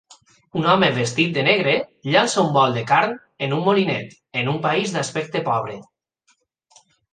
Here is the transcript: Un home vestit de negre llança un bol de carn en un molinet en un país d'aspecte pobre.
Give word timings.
Un 0.59 0.63
home 0.69 0.87
vestit 0.95 1.35
de 1.35 1.43
negre 1.47 1.75
llança 2.13 2.39
un 2.45 2.49
bol 2.57 2.73
de 2.79 2.83
carn 2.93 3.13
en 3.49 3.55
un 3.59 3.63
molinet 3.69 4.19
en 4.43 4.51
un 4.57 4.59
país 4.67 4.97
d'aspecte 4.99 5.45
pobre. 5.53 5.79